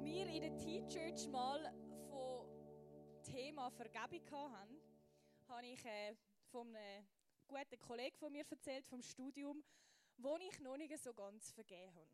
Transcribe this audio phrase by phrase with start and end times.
[0.00, 1.60] wo wir in der T-Church mal
[2.08, 2.48] vom
[3.22, 4.80] Thema Vergebung hatten,
[5.46, 6.14] habe ich äh,
[6.50, 7.06] von einem
[7.46, 9.62] guten Kollegen von mir erzählt, vom Studium,
[10.16, 12.08] wo ich noch nicht so ganz vergeben habe.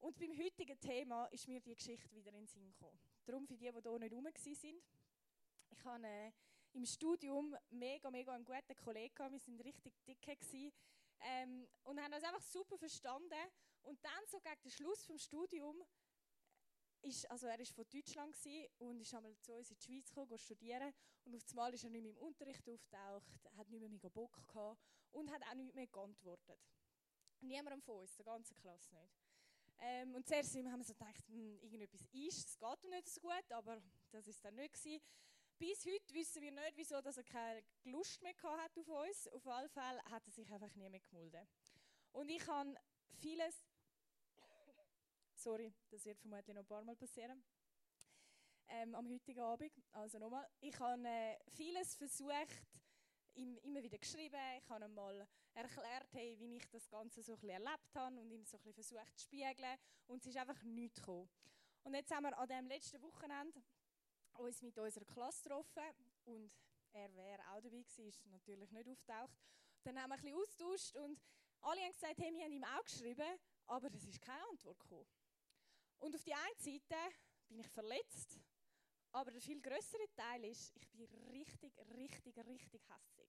[0.00, 2.98] Und beim heutigen Thema ist mir die Geschichte wieder in den Sinn gekommen.
[3.24, 4.82] Darum für die, die hier nicht rum waren.
[5.70, 6.32] Ich hatte äh,
[6.72, 9.14] im Studium mega, mega einen guten Kollegen.
[9.16, 10.36] Wir waren richtig dicke.
[11.20, 13.34] Ähm, und haben das einfach super verstanden.
[13.82, 15.86] Und dann, so gegen den Schluss des Studiums,
[17.02, 18.36] ist, also er war von Deutschland
[18.78, 20.92] und ist einmal zu uns in die Schweiz gekommen, studieren.
[21.24, 24.46] Und auf einmal ist er nicht mehr im Unterricht auftaucht, hat nicht mehr mega Bock
[24.46, 24.80] gehabt
[25.12, 26.60] und hat auch nicht mehr geantwortet.
[27.40, 29.14] Niemandem von uns, der ganzen Klasse nicht.
[29.80, 33.20] Ähm, und zuerst haben wir so gedacht, hm, irgendetwas ist, es geht ihm nicht so
[33.20, 33.80] gut, aber
[34.10, 35.00] das ist dann nicht gewesen.
[35.58, 39.28] Bis heute wissen wir nicht, wieso dass er keine Lust mehr hat auf uns.
[39.28, 41.46] Auf jeden Fall hat er sich einfach nie mehr gemulden.
[42.12, 42.74] Und ich habe
[43.18, 43.64] vieles
[45.38, 47.44] Sorry, das wird vermutlich noch ein paar Mal passieren.
[48.66, 49.70] Ähm, am heutigen Abend.
[49.92, 50.44] Also nochmal.
[50.58, 52.66] Ich habe äh, vieles versucht,
[53.34, 54.40] ihm immer wieder geschrieben.
[54.58, 58.32] Ich habe ihm mal erklärt, hey, wie ich das Ganze so ein erlebt habe und
[58.32, 59.78] ihm so ein versucht zu spiegeln.
[60.08, 61.28] Und es ist einfach nichts gekommen.
[61.84, 63.62] Und jetzt haben wir an dem letzten Wochenende
[64.32, 65.94] uns mit unserer Klasse getroffen
[66.24, 66.50] und
[66.92, 69.38] er wäre auch dabei gewesen, ist natürlich nicht auftaucht.
[69.84, 71.22] Dann haben wir ein bisschen austauscht und
[71.60, 75.06] alle haben gesagt, hey, wir haben ihm auch geschrieben, aber es ist keine Antwort gekommen.
[75.98, 76.96] Und auf die eine Seite
[77.48, 78.40] bin ich verletzt,
[79.12, 83.28] aber der viel größere Teil ist, ich bin richtig, richtig, richtig hässig.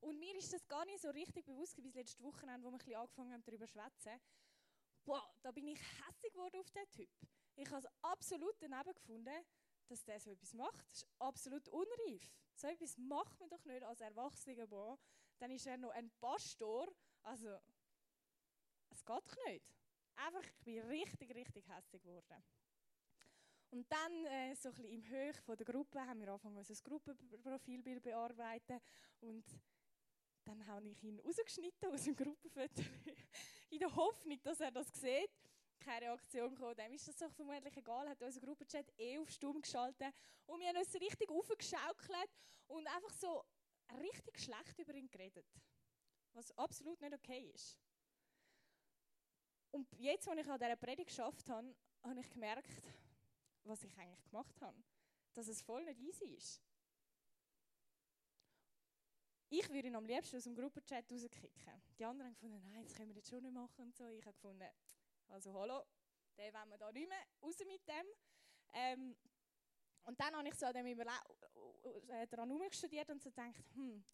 [0.00, 2.94] Und mir ist das gar nicht so richtig bewusst bis letzte Woche, wo wir ein
[2.96, 4.20] angefangen haben, darüber zu schwätzen.
[5.04, 7.10] Boah, da bin ich hässig geworden auf diesen Typ.
[7.54, 9.44] Ich habe es absolut daneben gefunden,
[9.86, 10.88] dass der so etwas macht.
[10.90, 12.28] Das ist absolut unreif.
[12.54, 14.98] So etwas macht man doch nicht als erwachsener Mann.
[15.38, 16.88] Dann ist er noch ein Pastor.
[17.22, 17.58] Also,
[18.90, 19.64] es geht doch nicht.
[20.16, 22.42] Einfach, ich bin richtig, richtig hässlich geworden.
[23.70, 26.74] Und dann, äh, so ein bisschen im Höch von der Gruppe, haben wir angefangen, unser
[26.82, 28.78] Gruppenprofilbild bearbeiten.
[29.20, 29.44] Und
[30.44, 32.82] dann habe ich ihn rausgeschnitten aus dem Gruppenfoto,
[33.70, 35.30] in der Hoffnung, dass er das sieht.
[35.78, 36.76] Keine Reaktion gekommen.
[36.76, 38.08] Dem ist das doch vermutlich egal.
[38.08, 40.14] Hat unser Gruppenchat eh auf Stumm geschaltet.
[40.46, 42.30] Und wir haben uns richtig aufgeschaukelt
[42.66, 43.44] und einfach so
[43.98, 45.46] richtig schlecht über ihn geredet.
[46.34, 47.81] Was absolut nicht okay ist.
[49.72, 51.74] Und jetzt, als ich an dieser Predigt geschafft habe,
[52.04, 52.82] habe ich gemerkt,
[53.64, 54.76] was ich eigentlich gemacht habe.
[55.34, 56.62] Dass es voll nicht easy ist.
[59.48, 61.82] Ich würde ihn am liebsten aus dem Gruppenchat rauskicken.
[61.98, 64.06] Die anderen haben gefunden, nein, das können wir jetzt schon nicht machen und so.
[64.08, 64.68] Ich habe gefunden,
[65.28, 65.84] also hallo,
[66.38, 68.06] den wollen wir da nicht mehr, raus mit dem.
[68.74, 69.16] Ähm,
[70.04, 74.04] und dann habe ich so dem äh, daran herumgestudiert und so gedacht, hm,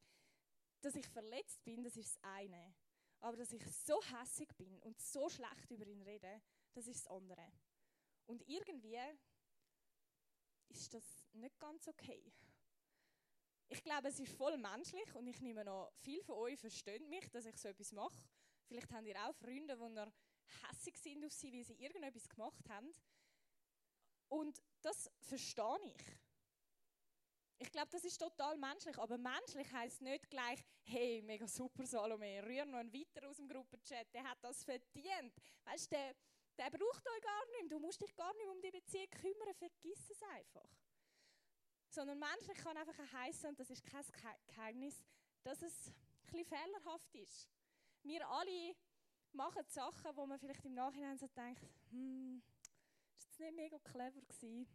[0.80, 2.74] dass ich verletzt bin, das ist das eine.
[3.20, 6.40] Aber dass ich so hässig bin und so schlecht über ihn rede,
[6.72, 7.52] das ist das andere.
[8.26, 8.98] Und irgendwie
[10.68, 12.32] ist das nicht ganz okay.
[13.68, 17.28] Ich glaube, es ist voll menschlich und ich nehme noch, viel von euch verstehen mich,
[17.30, 18.28] dass ich so etwas mache.
[18.66, 22.92] Vielleicht habt ihr auch Freunde, die hässig sind auf sie, weil sie irgendetwas gemacht haben.
[24.28, 26.27] Und das verstehe ich.
[27.60, 28.96] Ich glaube, das ist total menschlich.
[28.98, 33.48] Aber menschlich heißt nicht gleich, hey, mega super Salome, rühr noch einen weiter aus dem
[33.48, 35.34] Gruppenchat, der hat das verdient.
[35.64, 36.14] Weißt du, der,
[36.56, 37.72] der braucht euch gar nicht.
[37.72, 40.70] Du musst dich gar nicht um die Beziehung kümmern, vergiss es einfach.
[41.90, 44.04] Sondern menschlich kann einfach heißen, und das ist kein
[44.46, 45.02] Geheimnis,
[45.42, 45.92] dass es
[46.32, 47.48] ein fehlerhaft ist.
[48.02, 48.76] Wir alle
[49.32, 52.42] machen Sachen, wo man vielleicht im Nachhinein so denkt, hm,
[53.16, 54.68] ist das nicht mega clever gewesen?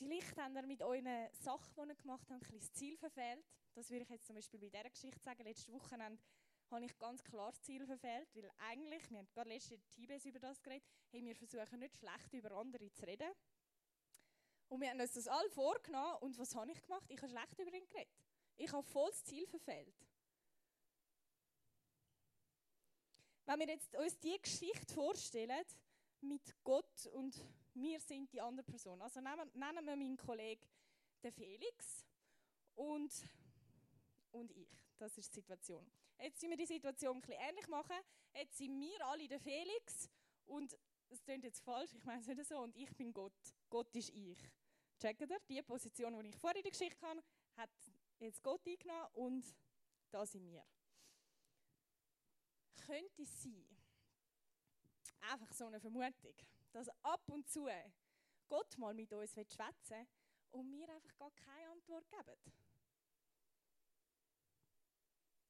[0.00, 3.44] Vielleicht habt ihr mit euren Sachen, die ihr gemacht habt, ein das Ziel verfehlt.
[3.74, 5.42] Das würde ich jetzt zum Beispiel bei dieser Geschichte sagen.
[5.44, 5.98] Letzte Woche
[6.70, 10.38] habe ich ganz klar das Ziel verfehlt, weil eigentlich, wir haben gerade letzte Tibes über
[10.38, 13.30] das geredet, hey, wir versuchen nicht schlecht über andere zu reden.
[14.68, 17.04] Und wir haben uns das alle vorgenommen und was habe ich gemacht?
[17.10, 18.14] Ich habe schlecht über ihn geredet.
[18.56, 19.94] Ich habe voll das Ziel verfehlt.
[23.44, 25.66] Wenn wir jetzt uns diese Geschichte vorstellen,
[26.22, 27.36] mit Gott und
[27.80, 29.00] wir sind die andere Person.
[29.00, 30.66] Also nennen, wir meinen Kollegen
[31.22, 32.04] den Felix
[32.74, 33.12] und,
[34.30, 34.68] und ich.
[34.98, 35.90] Das ist die Situation.
[36.18, 37.96] Jetzt sind wir die Situation ein bisschen ähnlich machen.
[38.34, 40.08] Jetzt sind wir alle der Felix
[40.46, 40.76] und
[41.08, 43.32] es klingt jetzt falsch, ich meine es nicht so, und ich bin Gott.
[43.68, 44.38] Gott ist ich.
[45.00, 45.40] Checkt ihr?
[45.48, 47.22] Die Position, die ich vorher in der Geschichte hatte,
[47.56, 47.70] hat
[48.18, 49.54] jetzt Gott eingenommen und
[50.10, 50.64] da sind wir.
[52.76, 53.64] Könnte es sein,
[55.20, 56.34] einfach so eine Vermutung,
[56.72, 57.68] dass ab und zu
[58.48, 60.06] Gott mal mit uns schwätzen will
[60.50, 62.36] und wir einfach gar keine Antwort geben.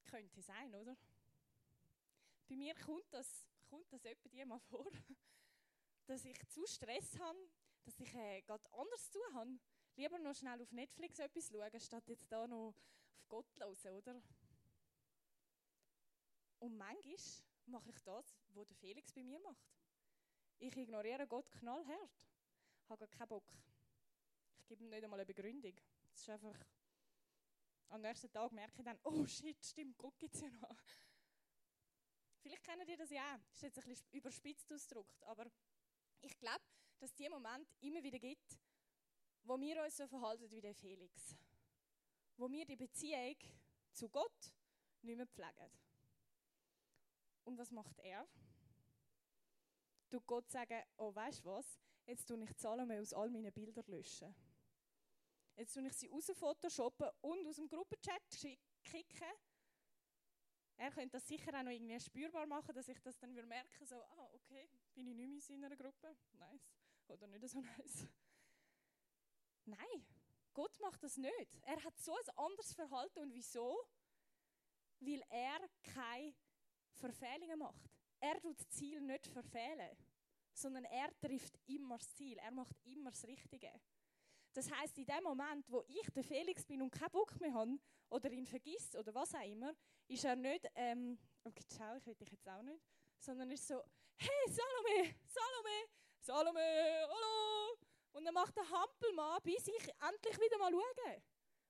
[0.04, 0.96] Könnte sein, oder?
[2.48, 4.90] Bei mir kommt das, kommt das etwa mal vor,
[6.06, 7.38] dass ich zu Stress habe,
[7.84, 9.58] dass ich äh, gerade anders zu habe,
[9.96, 14.22] lieber noch schnell auf Netflix etwas schauen, statt jetzt da noch auf Gott hören, oder?
[16.58, 17.16] Und manchmal
[17.66, 19.79] mache ich das, was der Felix bei mir macht.
[20.60, 22.10] Ich ignoriere Gott knallhart.
[22.84, 23.50] Ich habe keinen Bock.
[24.58, 25.74] Ich gebe ihm nicht einmal eine Begründung.
[26.12, 26.56] Es ist einfach...
[27.88, 30.76] Am nächsten Tag merke ich dann, oh shit, stimmt, Gott gibt es ja noch.
[32.40, 33.40] Vielleicht kennen ihr das ja auch.
[33.48, 35.50] Das ist jetzt ein bisschen überspitzt ausgedrückt, aber
[36.20, 36.62] ich glaube,
[36.98, 38.60] dass es diesen Moment immer wieder gibt,
[39.42, 41.36] wo wir uns so verhalten wie der Felix.
[42.36, 43.36] Wo wir die Beziehung
[43.92, 44.52] zu Gott
[45.02, 45.72] nicht mehr pflegen.
[47.44, 48.28] Und was macht er?
[50.10, 53.84] Du Gott sagen, oh weißt du was, jetzt tue ich Salome aus all meinen Bildern
[53.86, 54.34] löschen.
[55.56, 58.22] Jetzt tue ich sie raus photoshoppen und aus dem Gruppenchat
[58.82, 59.32] kicken.
[60.76, 63.96] Er könnte das sicher auch noch irgendwie spürbar machen, dass ich das dann merken so,
[63.96, 66.16] ah, okay, bin ich nicht mehr in seiner Gruppe.
[66.32, 66.72] Nice.
[67.06, 68.08] Oder nicht so nice.
[69.66, 70.06] Nein,
[70.54, 71.60] Gott macht das nicht.
[71.62, 73.20] Er hat so ein anderes Verhalten.
[73.20, 73.86] Und wieso?
[75.00, 76.34] Weil er keine
[76.94, 77.90] Verfehlungen macht.
[78.20, 79.96] Er tut das Ziel nicht verfehlen,
[80.52, 82.36] sondern er trifft immer das Ziel.
[82.38, 83.72] Er macht immer das Richtige.
[84.52, 87.78] Das heißt, in dem Moment, wo ich der Felix bin und keinen Bock mehr habe
[88.08, 89.72] oder ihn vergisst oder was auch immer,
[90.08, 92.84] ist er nicht, ähm, okay, schau, ich will dich jetzt auch nicht,
[93.18, 93.80] sondern ist so,
[94.16, 95.88] hey Salome, Salome,
[96.20, 97.76] Salome, hallo.
[98.12, 101.22] Und dann macht der Hampelmann, bis ich endlich wieder mal schaue.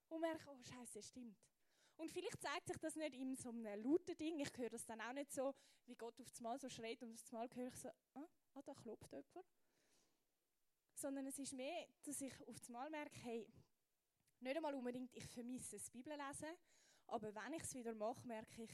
[0.08, 1.36] Und merke, oh Scheiße, stimmt.
[2.00, 4.40] Und vielleicht zeigt sich das nicht in so einem lauten Ding.
[4.40, 5.54] Ich höre das dann auch nicht so,
[5.84, 8.26] wie Gott auf das Mal so schreit und auf das Mal höre ich so, ah,
[8.54, 9.46] ah da klopft jemand.
[10.94, 13.46] Sondern es ist mehr, dass ich auf das Mal merke, hey,
[14.40, 16.48] nicht einmal unbedingt, ich vermisse das Bibellesen,
[17.06, 18.72] aber wenn ich es wieder mache, merke ich,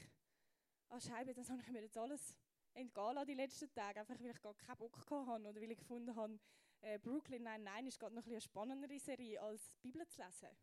[0.87, 2.33] ah Scheibe, das habe ich mir jetzt alles
[2.75, 6.15] entgehen die letzten Tage, einfach weil ich gar keinen Bock hatte oder weil ich gefunden
[6.15, 6.39] habe,
[6.79, 10.55] äh, Brooklyn nein, ist gerade noch eine spannendere Serie als die Bibel zu lesen.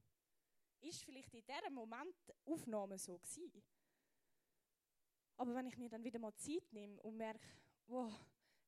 [0.85, 2.15] Ist vielleicht in diesem Moment
[2.45, 3.63] Aufnahme so gewesen.
[5.39, 7.49] Aber wenn ich mir dann wieder mal Zeit nehme und merke,
[7.87, 8.13] wow,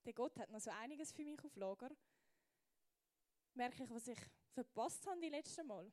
[0.02, 1.90] der Gott hat noch so einiges für mich auf Lager,
[3.52, 4.18] merke ich, was ich
[4.50, 5.92] verpasst habe die letzten Mal.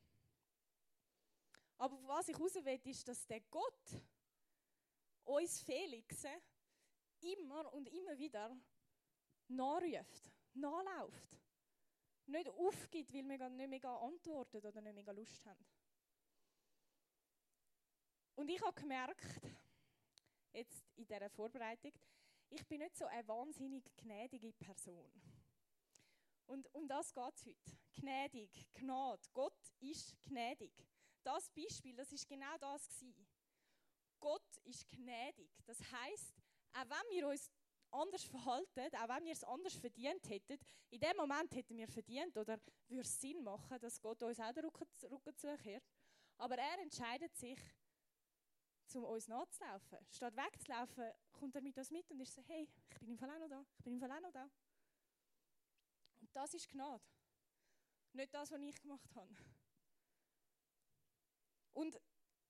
[1.77, 4.01] Aber was ich raus will, ist, dass der Gott
[5.25, 6.41] uns Felixen
[7.19, 8.55] immer und immer wieder
[9.49, 11.37] nachruft, nachläuft.
[12.27, 15.82] Nicht aufgibt, weil wir nicht mehr antworten oder nicht mehr Lust haben.
[18.35, 19.41] Und ich habe gemerkt,
[20.53, 21.91] jetzt in dieser Vorbereitung,
[22.49, 25.11] ich bin nicht so eine wahnsinnig gnädige Person.
[26.45, 27.77] Und um das geht es heute.
[27.93, 29.21] Gnädig, Gnade.
[29.33, 30.73] Gott ist gnädig.
[31.23, 33.27] Das Beispiel, das ist genau das gewesen.
[34.19, 35.49] Gott ist gnädig.
[35.65, 36.35] Das heißt,
[36.73, 37.49] auch wenn wir uns
[37.91, 40.57] anders verhalten, auch wenn wir es anders verdient hätten,
[40.89, 44.51] in dem Moment hätten wir verdient oder würde es Sinn machen, dass Gott uns auch
[44.51, 45.83] den Rücken, Rücken zukehrt.
[46.37, 47.59] Aber er entscheidet sich,
[48.95, 49.97] um uns nachzulaufen.
[50.09, 53.29] Statt wegzulaufen, kommt er mit uns mit und ist so, hey, ich bin im Fall
[53.31, 54.49] auch noch da, ich bin im Fall auch noch da.
[56.21, 57.03] Und das ist Gnade.
[58.13, 59.35] Nicht das, was ich gemacht habe.
[61.73, 61.99] Und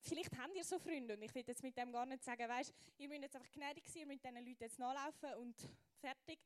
[0.00, 2.74] vielleicht habt ihr so Freunde und ich will jetzt mit dem gar nicht sagen, weißt,
[2.98, 5.56] ihr müsst jetzt einfach gnädig sein, ihr müsst diesen Leuten jetzt nachlaufen und
[5.98, 6.38] fertig.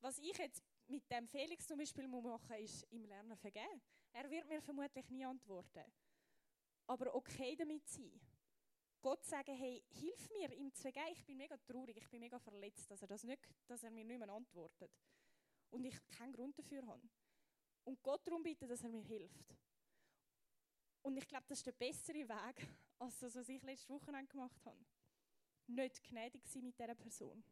[0.00, 3.80] Was ich jetzt mit dem Felix zum Beispiel machen muss, ist ihm lernen vergeben.
[4.12, 5.84] Er wird mir vermutlich nie antworten.
[6.86, 8.20] Aber okay damit sein.
[9.00, 11.12] Gott sagen, hey, hilf mir, ihm zu vergeben.
[11.12, 14.04] Ich bin mega traurig, ich bin mega verletzt, dass er, das nicht, dass er mir
[14.04, 14.90] nicht mehr antwortet.
[15.70, 17.08] Und ich keinen Grund dafür habe.
[17.84, 19.56] Und Gott darum bitten, dass er mir hilft.
[21.02, 24.64] Und ich glaube, das ist der bessere Weg, als das, was ich letzte Woche gemacht
[24.64, 24.84] habe.
[25.68, 27.44] Nicht gnädig sein mit dieser Person.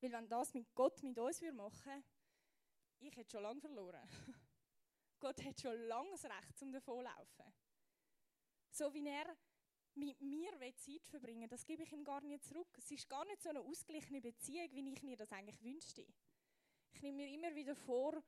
[0.00, 2.04] Weil wenn das mit Gott mit uns machen würde,
[3.00, 4.08] ich hätte schon lange verloren.
[5.20, 7.52] Gott hat schon lange das Recht zum davonlaufen.
[8.70, 9.36] So wie er
[9.98, 12.68] mit mir Zeit verbringen das gebe ich ihm gar nicht zurück.
[12.76, 16.06] Es ist gar nicht so eine ausgeglichene Beziehung, wie ich mir das eigentlich wünschte.
[16.92, 18.22] Ich nehme mir immer wieder vor,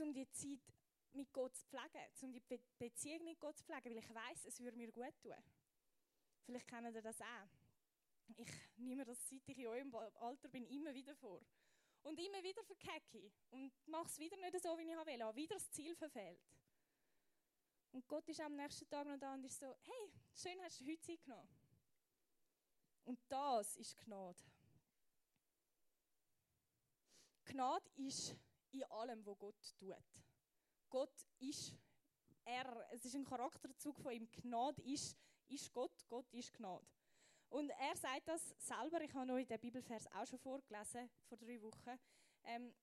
[0.00, 0.60] um die Zeit
[1.12, 4.44] mit Gott zu pflegen, um die Be Beziehung mit Gott zu pflegen, weil ich weiß,
[4.46, 5.34] es würde mir gut tun.
[6.44, 7.48] Vielleicht kennen ihr das auch.
[8.36, 11.40] Ich nehme das, seit ich in eurem Alter bin, immer wieder vor.
[12.02, 15.36] Und immer wieder verkacke ich und mache es wieder nicht so, wie ich will, habe
[15.36, 16.40] wieder das Ziel verfehlt.
[17.92, 20.86] Und Gott ist am nächsten Tag noch da und ist so, hey, schön hast du
[20.86, 21.48] heute Zeit genommen.
[23.04, 24.42] Und das ist Gnade.
[27.44, 28.34] Gnade ist
[28.70, 30.24] in allem, was Gott tut.
[30.88, 31.74] Gott ist
[32.44, 34.30] er, es ist ein Charakterzug von ihm.
[34.30, 35.16] Gnade ist,
[35.48, 36.86] ist Gott, Gott ist Gnade.
[37.50, 41.36] Und er sagt das selber, ich habe noch in den Bibelvers auch schon vorgelesen, vor
[41.36, 41.98] drei Wochen.
[42.44, 42.74] ähm,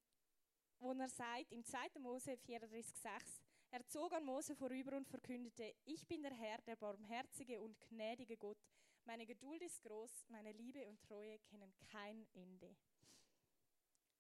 [0.80, 2.00] wo er sagt, im 2.
[2.00, 3.39] Mose 34,6,
[3.72, 8.38] er zog an Mose vorüber und verkündete, ich bin der Herr, der barmherzige und gnädige
[8.38, 8.58] Gott.
[9.06, 12.76] Meine Geduld ist groß, meine Liebe und Treue kennen kein Ende.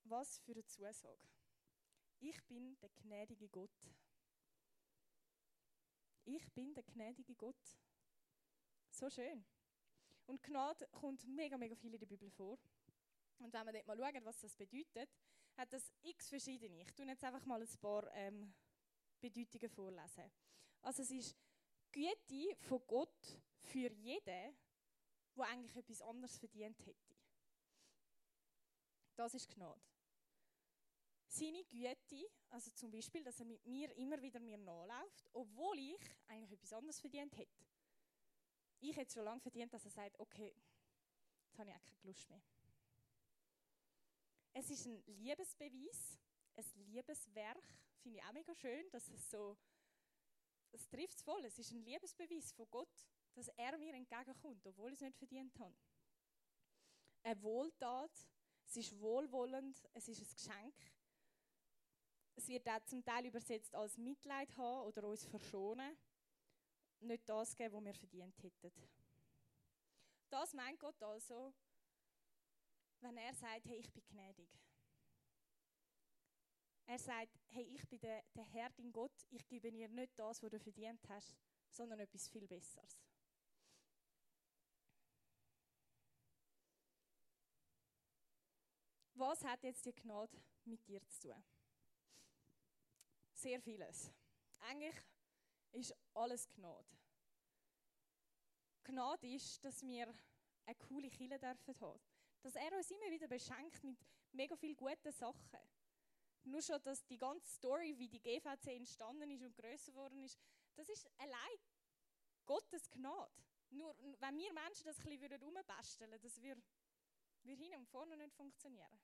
[0.03, 1.29] Was für eine Zusage.
[2.19, 3.71] Ich bin der gnädige Gott.
[6.25, 7.79] Ich bin der gnädige Gott.
[8.89, 9.45] So schön.
[10.25, 12.59] Und Gnade kommt mega, mega viel in der Bibel vor.
[13.39, 15.09] Und wenn wir dort mal schauen, was das bedeutet,
[15.55, 16.81] hat das x verschiedene.
[16.81, 18.53] Ich tue jetzt einfach mal ein paar ähm,
[19.19, 20.31] Bedeutungen vorlesen.
[20.81, 21.35] Also es ist
[21.91, 24.55] Güte von Gott für jeden,
[25.35, 27.15] der eigentlich etwas anderes verdient hätte.
[29.15, 29.81] Das ist Gnade.
[31.27, 35.99] Seine Güte, also zum Beispiel, dass er mit mir immer wieder mir nachläuft, obwohl ich
[36.27, 37.65] eigentlich etwas anderes verdient hätte.
[38.79, 40.55] Ich hätte schon lange verdient, dass er sagt, okay,
[41.45, 42.41] jetzt habe ich auch keine Lust mehr.
[44.53, 46.17] Es ist ein Liebesbeweis,
[46.55, 47.63] ein Liebeswerk,
[47.99, 49.57] finde ich auch mega schön, dass es so,
[50.71, 54.91] es trifft es voll, es ist ein Liebesbeweis von Gott, dass er mir entgegenkommt, obwohl
[54.91, 55.75] ich es nicht verdient habe.
[57.23, 58.11] Eine Wohltat,
[58.65, 60.75] es ist wohlwollend, es ist ein Geschenk.
[62.35, 65.97] Es wird auch zum Teil übersetzt als Mitleid haben oder uns verschonen.
[67.01, 68.71] Nicht das geben, was wir verdient hätten.
[70.29, 71.53] Das meint Gott also,
[73.01, 74.49] wenn er sagt, hey, ich bin gnädig.
[76.89, 80.41] Er sagt, hey, ich bin der, der Herr, dein Gott, ich gebe dir nicht das,
[80.41, 81.37] was du verdient hast,
[81.69, 82.99] sondern etwas viel Besseres.
[89.13, 91.43] Was hat jetzt die Gnade mit dir zu tun?
[93.33, 94.11] Sehr vieles.
[94.61, 94.95] Eigentlich
[95.73, 96.97] ist alles Gnade.
[98.83, 100.11] Gnade ist, dass wir
[100.65, 101.99] eine coole Kille dürfen haben.
[102.41, 103.99] Dass er uns immer wieder beschenkt mit
[104.31, 105.59] mega vielen guten Sachen.
[106.43, 110.39] Nur schon, dass die ganze Story, wie die GVC entstanden ist und größer geworden ist,
[110.75, 111.59] das ist allein
[112.45, 113.31] Gottes Gnade.
[113.71, 116.63] Nur wenn wir Menschen das ein bisschen rumbasteln würden, würde,
[117.43, 118.99] würde hin und vorne nicht funktionieren.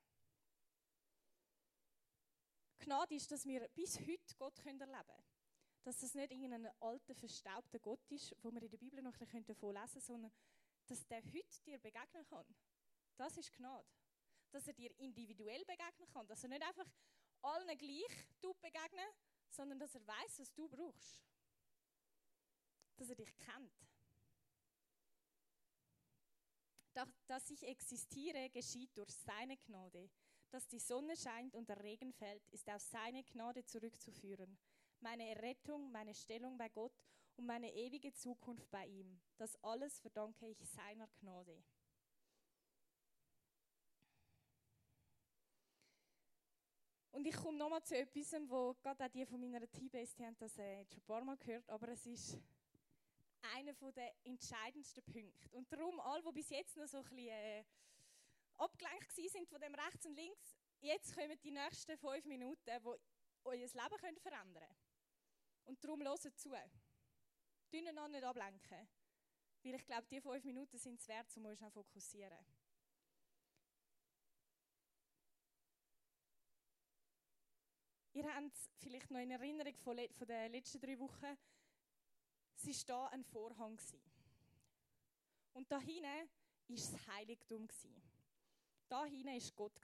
[2.79, 5.23] Gnade ist, dass wir bis heute Gott erleben können.
[5.83, 9.19] Dass das nicht irgendein alter, verstaubter Gott ist, wo wir in der Bibel noch ein
[9.19, 10.31] bisschen davon lesen sondern
[10.87, 12.45] dass der heute dir begegnen kann.
[13.17, 13.87] Das ist Gnade.
[14.51, 16.27] Dass er dir individuell begegnen kann.
[16.27, 16.87] Dass er nicht einfach
[17.41, 18.27] allen gleich
[18.61, 19.05] begegnen
[19.55, 21.23] sondern dass er weiß, was du brauchst.
[22.97, 23.73] Dass er dich kennt.
[27.27, 30.09] Dass ich existiere, geschieht durch seine Gnade.
[30.49, 34.57] Dass die Sonne scheint und der Regen fällt, ist auf seine Gnade zurückzuführen.
[35.01, 36.95] Meine Errettung, meine Stellung bei Gott
[37.35, 39.19] und meine ewige Zukunft bei ihm.
[39.37, 41.61] Das alles verdanke ich seiner Gnade.
[47.15, 50.57] Und ich komme nochmal zu etwas, wo gerade auch die von meiner T-Base, haben das
[50.57, 52.37] äh, schon ein paar Mal gehört, aber es ist
[53.55, 55.49] einer der entscheidendsten Punkte.
[55.51, 57.63] Und darum, alle, die bis jetzt noch so ein bisschen äh,
[58.57, 62.99] abgelenkt sind von dem rechts und links, jetzt kommen die nächsten fünf Minuten, die
[63.45, 64.75] euer Leben können verändern können.
[65.63, 66.49] Und darum hört zu.
[67.71, 68.89] Tun noch nicht ablenken.
[69.63, 72.45] Weil ich glaube, die fünf Minuten sind es wert, um euch zu fokussieren.
[78.15, 81.37] Ihr habt es vielleicht noch in Erinnerung von, von den letzten drei Wochen.
[82.55, 83.77] Es war da ein Vorhang.
[85.51, 87.67] Und da hinten war das Heiligtum.
[88.87, 89.81] Da hinten war Gott.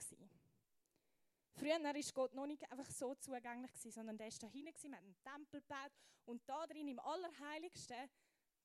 [1.52, 5.60] Früher war Gott noch nicht einfach so zugänglich, sondern der war da hinten, einen Tempel
[5.60, 5.92] gebaut
[6.24, 8.08] und da drin im Allerheiligsten,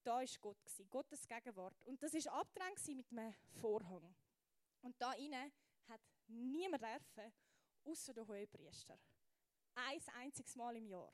[0.02, 1.84] da war Gott, Gottes Gegenwart.
[1.84, 4.16] Und das war abgetrennt mit einem Vorhang.
[4.82, 5.52] Und da innen
[5.90, 7.34] hat niemand dürfen,
[7.84, 8.98] außer der Hohepriester
[9.78, 11.14] ein einziges Mal im Jahr.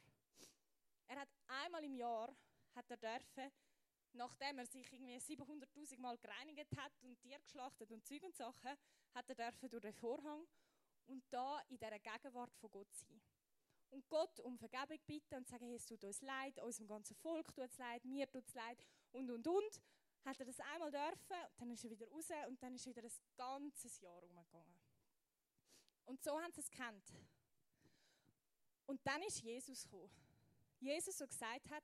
[1.08, 2.34] Er hat einmal im Jahr
[2.76, 3.52] hat er dürfen,
[4.14, 8.72] nachdem er sich irgendwie 700.000 Mal gereinigt hat und Tier geschlachtet und Zeug und Sachen,
[9.14, 10.48] hat er dürfen durch den Vorhang
[11.06, 13.22] und da in dieser Gegenwart von Gott sein.
[13.90, 17.54] Und Gott um Vergebung bitten und sagen, hey, es tut uns leid, unserem ganzen Volk
[17.54, 19.82] tut es leid, mir tut es leid und und und.
[20.26, 23.12] Hat er das einmal dürfen, dann ist er wieder raus und dann ist wieder ein
[23.36, 24.80] ganzes Jahr umgegangen.
[26.06, 27.14] Und so haben sie es kennt.
[28.86, 30.10] Und dann ist Jesus gekommen.
[30.80, 31.84] Jesus, so gesagt hat,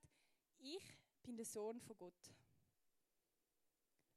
[0.60, 0.84] ich
[1.24, 2.34] bin der Sohn von Gott.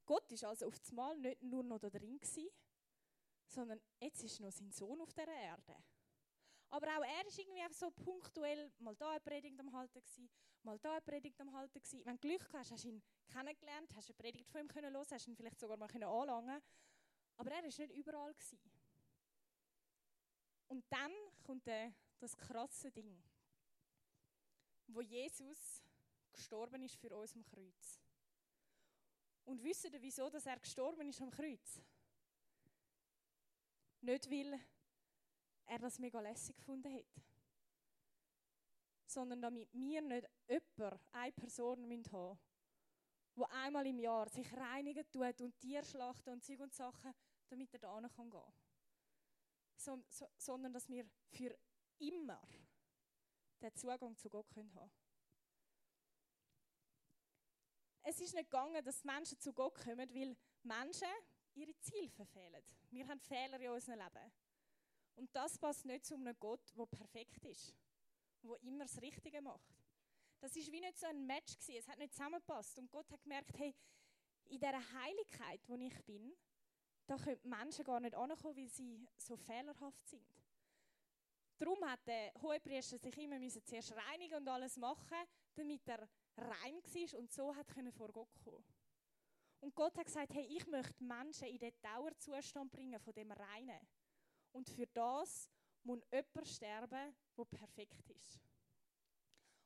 [0.05, 2.49] Gott ist also auf das Mal nicht nur noch da drin gewesen,
[3.47, 5.77] sondern jetzt ist noch sein Sohn auf der Erde.
[6.71, 10.29] Aber auch er ist irgendwie so punktuell mal da eine Predigt am halten gewesen,
[10.63, 12.05] mal da eine Predigt am halten gewesen.
[12.05, 15.07] Wenn du Glück hast, hast du ihn kennengelernt, hast eine Predigt von ihm können hören,
[15.11, 16.63] hast ihn vielleicht sogar mal anlangen
[17.37, 18.59] Aber er ist nicht überall gewesen.
[20.69, 21.13] Und dann
[21.43, 23.21] kommt äh, das krasse Ding,
[24.87, 25.83] wo Jesus
[26.33, 28.01] gestorben ist für uns am Kreuz.
[29.45, 31.83] Und wisst ihr, wieso dass er gestorben ist am Kreuz?
[34.01, 34.61] Nicht, weil
[35.67, 37.23] er das mega lässig gefunden hat,
[39.07, 42.39] sondern damit wir nicht jemand, eine Person haben müssen,
[43.37, 47.15] die einmal im Jahr sich reinigen tut und Tiere schlachten und Zeug und Sachen,
[47.49, 48.53] damit er da gehen kann.
[49.77, 51.57] So, so, sondern dass wir für
[52.03, 52.41] immer
[53.61, 54.91] den Zugang zu Gott haben können.
[58.03, 61.09] Es ist nicht gegangen, dass Menschen zu Gott kommen, weil Menschen
[61.55, 62.63] ihre Ziele verfehlen.
[62.91, 64.33] Wir haben Fehler in unserem Leben.
[65.15, 67.75] Und das passt nicht zu einem Gott, der perfekt ist,
[68.43, 69.77] der immer das Richtige macht.
[70.41, 71.79] Das ist wie nicht so ein Match gewesen.
[71.79, 72.79] Es hat nicht zusammengepasst.
[72.79, 73.75] Und Gott hat gemerkt, hey,
[74.47, 76.35] in dieser Heiligkeit, wo ich bin,
[77.07, 80.42] da können Menschen gar nicht ankommen, weil sie so fehlerhaft sind.
[81.63, 85.17] Darum hat der Hohepriester sich immer müssen zuerst reinigen und alles machen,
[85.55, 88.65] damit er rein war und so hat vor Gott kommen.
[89.61, 93.79] Und Gott hat gesagt, hey, ich möchte Menschen in den Dauerzustand bringen von dem Reinen.
[94.51, 95.49] Und für das
[95.85, 98.41] muss jemand sterben, der perfekt ist.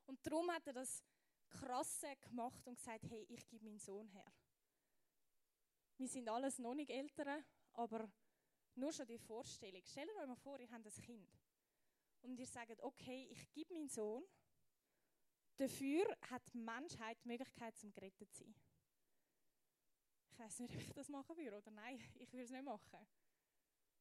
[0.04, 1.02] Und darum hat er das
[1.48, 4.30] Krasse gemacht und gesagt, hey, ich gebe meinen Sohn her.
[5.96, 8.12] Wir sind alles noch nicht Eltern, aber
[8.74, 9.82] nur schon die Vorstellung.
[9.82, 11.45] Stellt euch mal vor, ihr habt ein Kind.
[12.22, 14.24] Und ihr sagt, okay, ich gebe meinen Sohn.
[15.56, 18.54] Dafür hat die Menschheit die Möglichkeit, zum gerettet zu sein.
[20.30, 23.06] Ich weiß nicht, ob ich das machen würde oder nein, ich würde es nicht machen.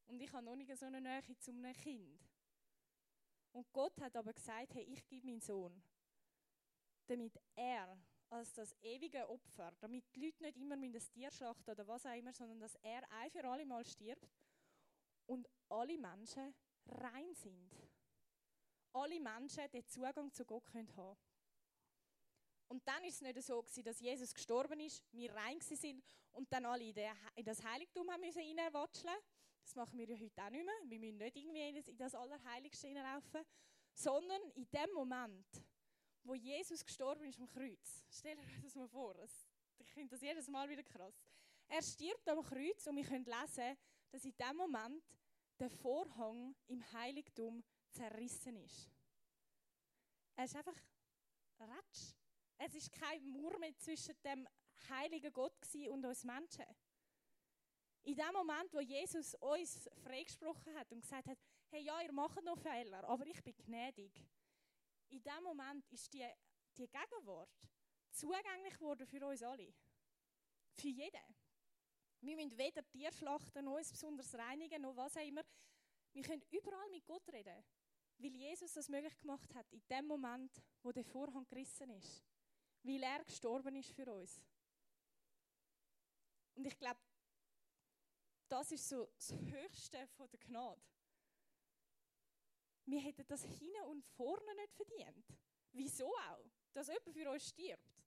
[0.08, 2.20] Und ich habe noch nicht so eine Nähe zu einem Kind.
[3.54, 5.82] Und Gott hat aber gesagt, hey, ich gebe meinen Sohn,
[7.08, 7.98] damit er
[8.30, 12.06] als das ewige Opfer, damit die Leute nicht immer mit das Tier schlachten oder was
[12.06, 14.30] auch immer, sondern dass er ein für alle Mal stirbt
[15.26, 16.54] und alle Menschen
[16.88, 17.72] rein sind.
[18.96, 21.18] Alle Menschen den Zugang zu Gott können haben.
[22.68, 26.66] Und dann ist es nicht so dass Jesus gestorben ist, wir rein sind und dann
[26.66, 26.86] alle
[27.36, 28.42] in das Heiligtum haben müssen.
[29.62, 30.76] Das machen wir ja heute auch nicht mehr.
[30.86, 33.42] Wir müssen nicht irgendwie in das Allerheiligste hineinlaufen,
[33.94, 35.48] sondern in dem Moment,
[36.24, 38.06] wo Jesus gestorben ist am Kreuz.
[38.10, 39.16] Stellt euch das mal vor.
[39.78, 41.22] Ich finde das jedes Mal wieder krass.
[41.68, 43.78] Er stirbt am Kreuz und wir können lesen,
[44.10, 45.04] dass in dem Moment
[45.60, 47.64] der Vorhang im Heiligtum
[47.96, 48.92] zerrissen ist.
[50.36, 50.78] Er ist einfach
[51.60, 52.14] ratsch.
[52.58, 54.48] Es ist kein Mur mehr zwischen dem
[54.90, 55.54] heiligen Gott
[55.90, 56.66] und uns Menschen.
[58.04, 62.44] In dem Moment, wo Jesus uns freigesprochen hat und gesagt hat, hey ja, ihr macht
[62.44, 64.12] noch Fehler, aber ich bin gnädig
[65.10, 66.26] in dem Moment ist die,
[66.78, 67.70] die Gegenwart
[68.12, 69.74] zugänglich worden für uns alle.
[70.74, 71.36] Für jeden.
[72.22, 75.44] Wir müssen weder Tier schlachten, noch uns besonders reinigen, noch was auch immer.
[76.12, 77.64] Wir können überall mit Gott reden,
[78.18, 80.52] weil Jesus das möglich gemacht hat, in dem Moment,
[80.82, 82.24] wo der Vorhang gerissen ist.
[82.84, 84.42] Weil er gestorben ist für uns.
[86.56, 87.00] Und ich glaube,
[88.48, 90.82] das ist so das Höchste von der Gnade
[92.86, 95.26] wir hätten das hinten und vorne nicht verdient.
[95.72, 96.46] Wieso auch?
[96.74, 98.04] Dass jemand für uns stirbt.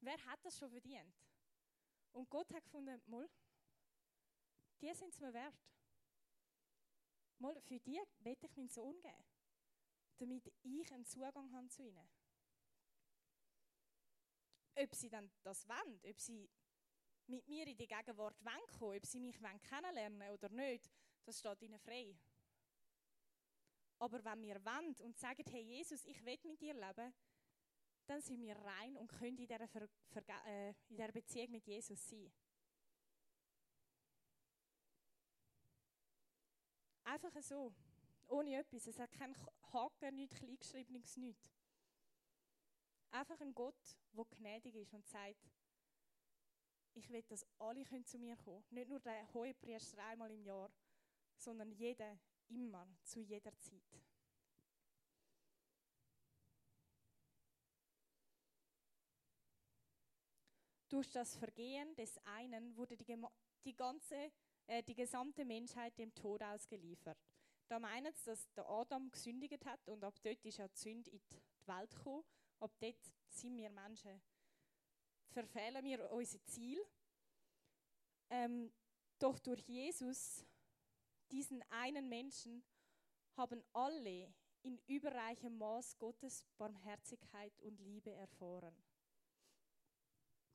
[0.00, 1.14] Wer hat das schon verdient?
[2.12, 3.28] Und Gott hat gefunden, mal,
[4.80, 5.54] die sind es mir wert.
[7.40, 9.24] Mal, für die werde ich meinen Sohn geben,
[10.18, 12.08] damit ich einen Zugang habe zu ihnen.
[14.76, 16.48] Ob sie dann das wollen, ob sie
[17.26, 18.36] mit mir in die Gegenwart
[18.78, 20.90] kommen ob sie mich kennenlernen oder nicht,
[21.24, 22.16] das steht ihnen frei.
[23.98, 27.12] Aber wenn wir wollen und sagen, hey Jesus, ich will mit dir leben,
[28.06, 29.88] dann sind wir rein und können in dieser, Ver
[30.46, 32.32] äh, in dieser Beziehung mit Jesus sein.
[37.10, 37.74] Einfach so,
[38.28, 38.86] ohne etwas.
[38.86, 39.34] Es hat keinen
[39.72, 41.50] Haken, nichts Kleingeschriebenes, nichts.
[43.10, 45.50] Einfach ein Gott, der gnädig ist und sagt,
[46.94, 48.74] ich will, dass alle zu mir kommen können.
[48.74, 50.70] Nicht nur der hohe Priester einmal im Jahr,
[51.36, 52.16] sondern jeder
[52.48, 53.82] immer, zu jeder Zeit.
[60.88, 63.04] Durch das Vergehen des einen wurde die,
[63.64, 64.30] die, ganze,
[64.70, 67.18] äh, die gesamte Menschheit dem Tod ausgeliefert.
[67.66, 71.10] Da meinen sie, dass der Adam gesündigt hat und ab dort ist ja die Sünde
[71.10, 72.24] in die Welt gekommen.
[72.60, 74.22] Ab dort sind wir Menschen.
[75.30, 76.80] Verfehlen wir unser Ziel.
[78.30, 78.72] Ähm,
[79.18, 80.44] doch durch Jesus
[81.32, 82.62] diesen einen Menschen
[83.36, 88.76] haben alle in überreichem Maß Gottes Barmherzigkeit und Liebe erfahren.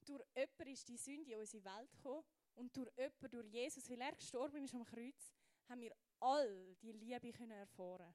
[0.06, 2.23] Durch jemanden ist die Sünde in unsere Welt gekommen
[2.55, 5.33] und durch jemanden, durch Jesus, weil er gestorben ist am Kreuz,
[5.69, 8.13] haben wir all die Liebe können erfahren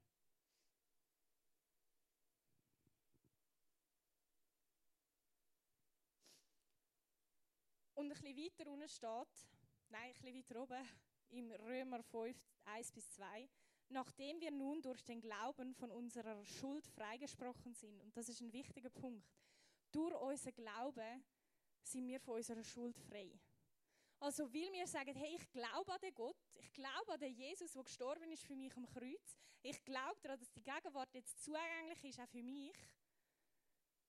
[8.00, 9.50] Und ein bisschen weiter unten steht,
[9.90, 10.88] nein, ein bisschen weiter oben,
[11.29, 13.46] im Römer 5, 1 bis 2,
[13.90, 18.55] nachdem wir nun durch den Glauben von unserer Schuld freigesprochen sind, und das ist ein
[18.55, 19.31] wichtiger Punkt,
[19.92, 21.22] durch unseren Glauben
[21.83, 23.38] sind wir von unserer Schuld frei.
[24.20, 27.72] Also, weil wir sagen, hey, ich glaube an den Gott, ich glaube an den Jesus,
[27.72, 32.04] der gestorben ist für mich am Kreuz, ich glaube daran, dass die Gegenwart jetzt zugänglich
[32.04, 32.76] ist, auch für mich,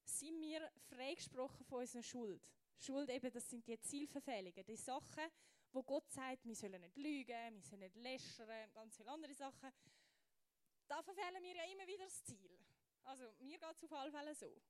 [0.03, 2.51] sind wir freigesprochen von unserer Schuld.
[2.77, 5.29] Schuld eben, das sind die Zielverfehlungen, die Sachen,
[5.71, 9.71] wo Gott sagt, wir sollen nicht lügen, wir sollen nicht lästern, ganz viele andere Sachen.
[10.87, 12.59] Da verfehlen wir ja immer wieder das Ziel.
[13.03, 14.61] Also mir geht es auf alle Fälle so.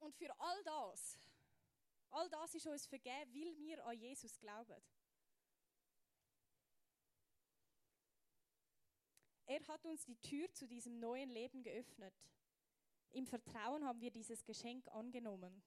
[0.00, 1.20] Und für all das,
[2.10, 4.82] all das ist uns vergeben, weil wir an Jesus glauben.
[9.46, 12.14] Er hat uns die Tür zu diesem neuen Leben geöffnet.
[13.10, 15.62] Im Vertrauen haben wir dieses Geschenk angenommen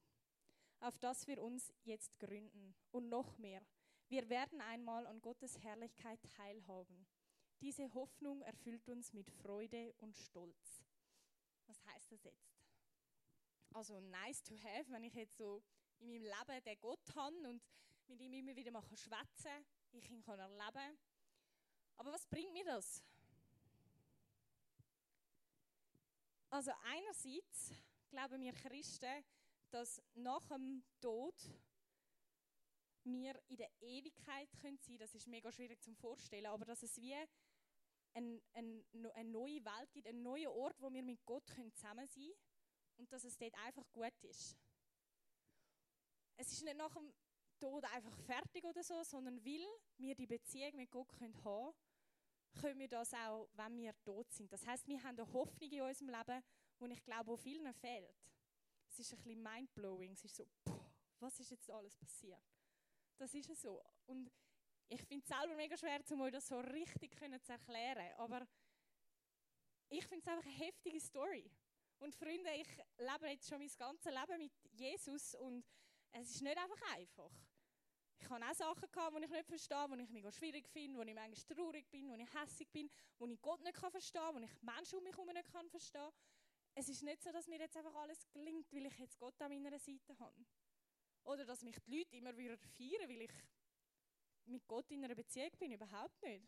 [0.81, 2.75] auf das wir uns jetzt gründen.
[2.91, 3.61] Und noch mehr,
[4.09, 7.07] wir werden einmal an Gottes Herrlichkeit teilhaben.
[7.61, 10.83] Diese Hoffnung erfüllt uns mit Freude und Stolz.
[11.67, 12.51] Was heißt das jetzt?
[13.73, 15.63] Also nice to have, wenn ich jetzt so
[16.01, 17.61] in meinem Leben den Gott habe und
[18.07, 20.97] mit ihm immer wieder mal schwätzen ich ihn kann erleben.
[21.97, 23.03] Aber was bringt mir das?
[26.49, 27.71] Also einerseits
[28.09, 29.23] glauben wir Christen,
[29.69, 31.35] dass nach dem Tod
[33.03, 36.97] wir in der Ewigkeit können sein Das ist mega schwierig zu vorstellen, aber dass es
[36.97, 37.15] wie
[38.13, 42.07] ein, ein, eine neue Welt gibt, einen neuen Ort, wo wir mit Gott können zusammen
[42.07, 42.35] sein können
[42.97, 44.57] und dass es dort einfach gut ist.
[46.41, 47.13] Es ist nicht nach dem
[47.59, 51.75] Tod einfach fertig oder so, sondern weil wir die Beziehung mit Gott können haben
[52.59, 54.51] können wir das auch, wenn wir tot sind.
[54.51, 56.43] Das heißt, wir haben eine Hoffnung in unserem Leben,
[56.81, 58.13] die ich glaube, wo vielen fehlt
[58.91, 60.11] es ist ein bisschen mindblowing.
[60.13, 62.43] Es ist so, boah, was ist jetzt alles passiert?
[63.17, 63.81] Das ist es so.
[64.05, 64.29] Und
[64.89, 68.13] ich finde es selber mega schwer, um euch das so richtig zu erklären.
[68.17, 68.45] Aber
[69.87, 71.49] ich finde es einfach eine heftige Story.
[71.99, 75.63] Und Freunde, ich lebe jetzt schon mein ganzes Leben mit Jesus und
[76.11, 77.31] es ist nicht einfach einfach.
[78.19, 81.01] Ich habe auch Sachen gehabt, die ich nicht verstehe, die ich mega schwierig finde, wo
[81.01, 84.39] ich manchmal traurig bin, wo ich hässlich bin, wo ich Gott nicht verstehen kann, wo
[84.39, 86.13] ich Menschen um mich herum nicht verstehen kann
[86.73, 89.51] es ist nicht so, dass mir jetzt einfach alles gelingt, weil ich jetzt Gott an
[89.51, 90.45] meiner Seite habe.
[91.23, 93.31] Oder dass mich die Leute immer wieder feiern, weil ich
[94.45, 95.71] mit Gott in einer Beziehung bin.
[95.73, 96.47] Überhaupt nicht.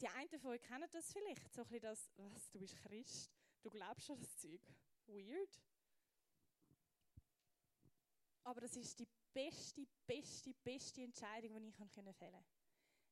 [0.00, 1.52] Die einen von euch kennen das vielleicht.
[1.52, 3.30] So ein bisschen das, was, du bist Christ,
[3.62, 4.60] du glaubst an das Zeug.
[5.06, 5.60] Weird.
[8.44, 12.44] Aber das ist die beste, beste, beste Entscheidung, die ich fällen konnte.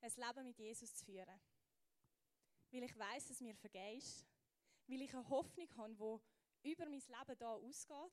[0.01, 1.41] Ein Leben mit Jesus zu führen.
[2.73, 4.27] Weil ich weiß, dass mir vergehst
[4.91, 6.21] weil ich eine Hoffnung habe,
[6.65, 8.13] die über mein Leben hier ausgeht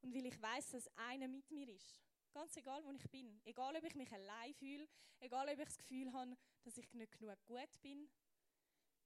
[0.00, 2.02] und weil ich weiß, dass einer mit mir ist.
[2.32, 3.40] Ganz egal, wo ich bin.
[3.44, 4.88] Egal, ob ich mich allein fühle,
[5.20, 8.08] egal, ob ich das Gefühl habe, dass ich nicht genug gut bin,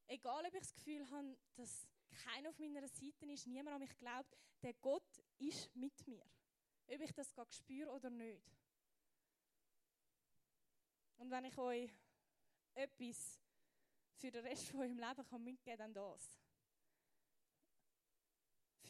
[0.07, 1.87] egal, ob ich das Gefühl habe, dass
[2.25, 6.25] keiner auf meiner Seite ist, niemand an mich glaubt, der Gott ist mit mir.
[6.93, 8.43] Ob ich das spüre oder nicht.
[11.19, 11.91] Und wenn ich euch
[12.75, 13.39] etwas
[14.17, 16.41] für den Rest von eurem Leben kann mitgeben kann, dann das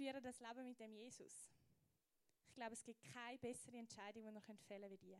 [0.00, 1.52] führen das Leben mit dem Jesus.
[2.48, 5.16] Ich glaube, es gibt keine bessere Entscheidung, die ihr fällen könnt wie die.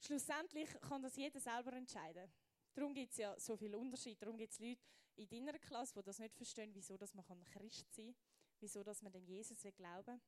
[0.00, 2.28] Schlussendlich kann das jeder selber entscheiden.
[2.74, 4.18] Darum gibt es ja so viele Unterschiede.
[4.18, 4.80] Darum gibt es Leute
[5.16, 8.14] in deiner Klasse, die das nicht verstehen, wieso dass man Christ sein kann,
[8.60, 10.20] wieso dass man dem Jesus glauben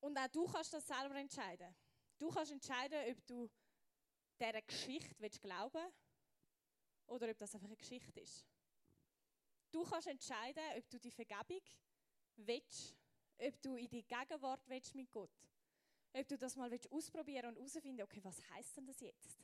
[0.00, 1.74] Und auch du kannst das selber entscheiden.
[2.18, 3.50] Du kannst entscheiden, ob du
[4.38, 5.96] dieser Geschichte glauben willst
[7.06, 8.46] oder ob das einfach eine Geschichte ist.
[9.70, 11.62] Du kannst entscheiden, ob du die Vergebung
[12.36, 12.94] willst,
[13.38, 15.30] ob du in die Gegenwart willst mit Gott.
[16.12, 19.38] Ob du das mal ausprobieren und herausfinden, okay, was heißt denn das jetzt?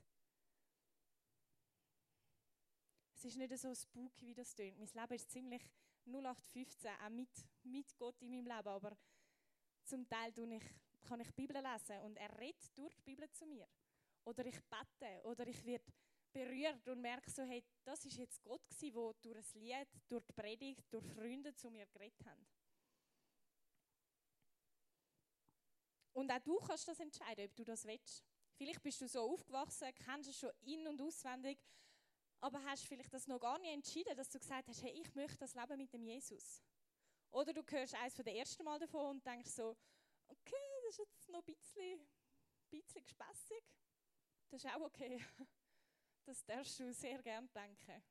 [3.18, 4.78] Es ist nicht so spooky, wie das tönt.
[4.78, 5.62] Mein Leben ist ziemlich
[6.06, 7.28] 0815, auch mit,
[7.64, 8.68] mit Gott in meinem Leben.
[8.68, 8.96] Aber
[9.82, 10.62] zum Teil ich,
[11.02, 13.66] kann ich die Bibel lesen und er redet durch die Bibel zu mir.
[14.22, 15.92] Oder ich bete oder ich werde
[16.32, 20.32] berührt und merke so, hey, das ist jetzt Gott der durch ein Lied, durch die
[20.34, 22.46] Predigt, durch Freunde zu mir geredet haben.
[26.12, 28.22] Und auch du kannst das entscheiden, ob du das willst.
[28.54, 31.58] Vielleicht bist du so aufgewachsen, kennst es schon in- und auswendig,
[32.40, 35.38] aber hast vielleicht das noch gar nicht entschieden, dass du gesagt hast, hey, ich möchte
[35.38, 36.62] das Leben mit dem Jesus.
[37.30, 39.76] Oder du hörst eins von der ersten Mal davon und denkst so,
[40.28, 42.08] okay, das ist jetzt noch ein bisschen
[42.70, 43.62] bisschen gespässig,
[44.50, 45.20] das ist auch okay.
[46.24, 48.02] Das darfst du sehr gerne denken.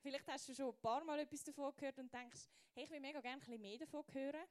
[0.00, 2.98] Vielleicht hast du schon ein paar Mal etwas davon gehört und denkst, hey, ich will
[2.98, 4.44] mega gerne ein bisschen mehr davon hören.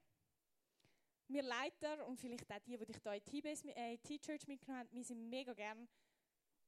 [1.27, 5.03] Wir Leiter und vielleicht auch die, die dich hier in äh, T-Church mitgenommen haben, wir
[5.03, 5.89] sind mega gerne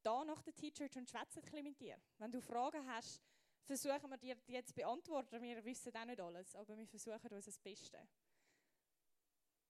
[0.05, 1.99] da nach der T-Church und schwätzen ein bisschen mit dir.
[2.17, 3.21] Wenn du Fragen hast,
[3.63, 5.41] versuchen wir dir jetzt zu beantworten.
[5.41, 8.07] Wir wissen auch nicht alles, aber wir versuchen uns das Beste.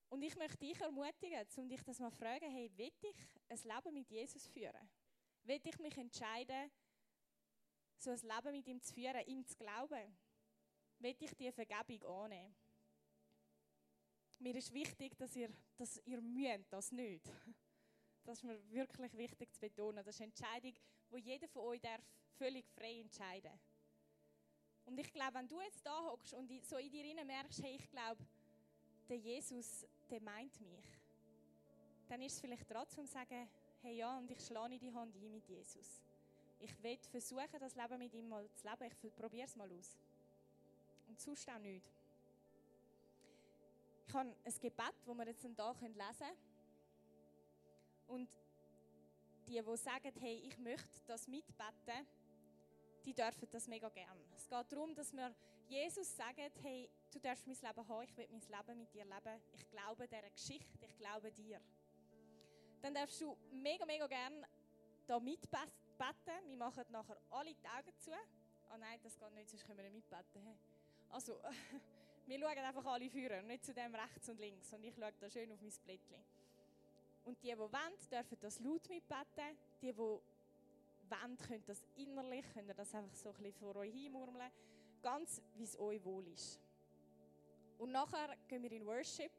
[0.09, 3.15] Und ich möchte dich ermutigen, um dich das mal zu fragen, hey, will ich
[3.49, 4.89] ein Leben mit Jesus führen?
[5.43, 6.71] Will ich mich entscheiden,
[7.97, 10.17] so ein Leben mit ihm zu führen, ihm zu glauben?
[10.99, 12.55] Will ich die Vergebung annehmen?
[14.39, 17.25] Mir ist wichtig, dass ihr, dass ihr müht, das nicht.
[18.25, 19.97] Das ist mir wirklich wichtig zu betonen.
[19.97, 20.73] Das ist eine Entscheidung,
[21.11, 22.01] die jeder von euch darf
[22.37, 23.51] völlig frei entscheiden
[24.85, 27.89] Und ich glaube, wenn du jetzt da hockst und so in dir merkst, hey, ich
[27.89, 28.25] glaube,
[29.07, 30.85] der Jesus, der meint mich,
[32.07, 33.47] dann ist es vielleicht dran zu sagen,
[33.81, 36.01] hey ja, und ich schlage die Hand ein mit Jesus.
[36.59, 38.95] Ich will versuchen, das Leben mit ihm mal zu leben.
[39.03, 39.97] Ich probiere es mal aus.
[41.07, 41.85] Und sonst auch nicht.
[44.07, 46.37] Ich habe ein Gebet, das wir jetzt hier lesen können.
[48.07, 48.29] Und
[49.47, 52.07] die, die sagen, hey, ich möchte das mitbeten,
[53.05, 54.21] die dürfen das mega gerne.
[54.35, 55.33] Es geht darum, dass wir
[55.67, 59.41] Jesus sagen, hey, du darfst mein Leben haben, ich will mein Leben mit dir leben.
[59.53, 61.61] Ich glaube dieser Geschichte, ich glaube dir.
[62.81, 64.47] Dann darfst du mega, mega gerne
[65.07, 65.71] da mitbeten.
[66.45, 68.11] Wir machen nachher alle die Augen zu.
[68.11, 70.57] Ah oh nein, das geht nicht, sonst können wir nicht mitbeten.
[71.09, 71.39] Also,
[72.25, 74.73] wir schauen einfach alle führen, nicht zu dem rechts und links.
[74.73, 76.23] Und ich schaue da schön auf mein Blättchen.
[77.25, 77.71] Und die, die wollen,
[78.11, 79.57] dürfen das laut mitbeten.
[79.81, 80.21] Die, die wollen,
[81.47, 84.51] können das innerlich, können das einfach so ein bisschen vor euch hinmurmeln.
[85.01, 86.59] Ganz, wie es euch wohl ist.
[87.77, 89.31] Und nachher gehen wir in Worship.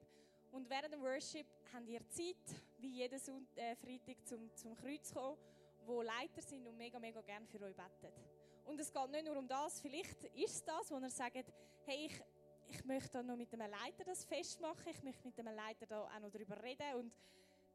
[0.53, 2.37] Und während dem Worship habt ihr Zeit,
[2.79, 3.21] wie jeden
[3.57, 5.39] äh, Freitag, zum, zum Kreuz zu kommen,
[5.85, 8.13] wo Leiter sind und mega, mega gerne für euch beten.
[8.65, 11.53] Und es geht nicht nur um das, vielleicht ist es das, wo ihr sagt,
[11.85, 12.21] hey, ich,
[12.69, 16.21] ich möchte noch mit einem Leiter das festmachen, ich möchte mit einem Leiter da auch
[16.21, 17.13] noch darüber reden und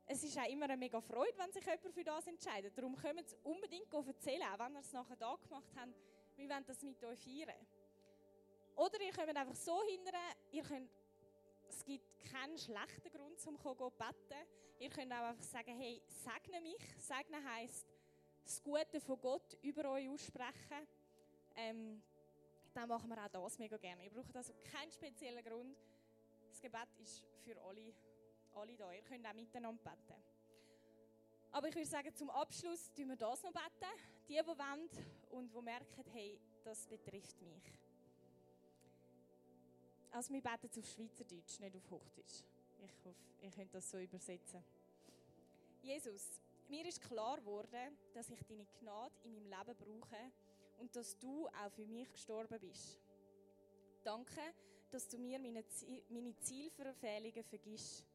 [0.06, 2.78] es ist auch immer eine mega Freude, wenn sich jemand für das entscheidet.
[2.78, 5.94] Darum können Sie unbedingt erzählen, auch wenn ihr es nachher da gemacht habt,
[6.36, 7.66] wir wollen das mit euch feiern.
[8.76, 10.16] Oder ihr könnt einfach so hindern,
[10.52, 10.90] ihr könnt,
[11.70, 14.48] es gibt keinen schlechten Grund, um zu beten.
[14.80, 16.82] Ihr könnt auch einfach sagen, hey, segne mich.
[16.98, 17.88] Segnen heisst,
[18.44, 20.88] das Gute von Gott über euch aussprechen.
[21.56, 22.02] Ähm,
[22.74, 24.04] dann machen wir auch das mega gerne.
[24.06, 25.78] Ihr braucht also keinen speziellen Grund.
[26.50, 27.94] Das Gebet ist für alle
[28.56, 28.92] alle da.
[28.92, 30.22] Ihr könnt auch miteinander beten.
[31.52, 33.92] Aber ich würde sagen, zum Abschluss tun wir das noch beten.
[34.28, 34.90] Die, die wollen
[35.32, 37.64] und die merken, hey, das betrifft mich.
[40.12, 42.44] Also wir beten auf Schweizerdeutsch, nicht auf Hochdeutsch.
[42.84, 44.64] Ich hoffe, ihr könnt das so übersetzen.
[45.82, 50.32] Jesus, mir ist klar geworden, dass ich deine Gnade in meinem Leben brauche
[50.80, 53.00] und dass du auch für mich gestorben bist.
[54.04, 54.42] Danke,
[54.90, 55.64] dass du mir meine,
[56.40, 58.06] Zielverfehlungen vergisst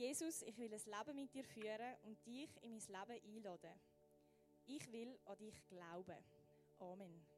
[0.00, 3.78] Jesus, ich will ein Leben mit dir führen und dich in mein Leben einladen.
[4.64, 6.16] Ich will an dich glauben.
[6.78, 7.29] Amen.